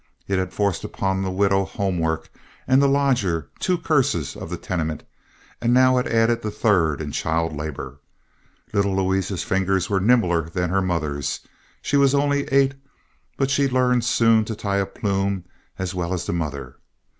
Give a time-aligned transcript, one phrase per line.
[0.27, 2.31] It had forced upon the widow home work
[2.67, 5.03] and the lodger, two curses of the tenement,
[5.61, 7.99] and now it added the third in child labor.
[8.73, 11.41] Little Louisa's fingers were nimbler than her mother's.
[11.83, 12.73] She was only eight,
[13.37, 15.43] but she learned soon to tie a plume
[15.77, 16.77] as well as the mother.